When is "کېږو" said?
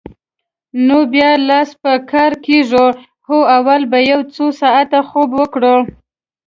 2.45-2.87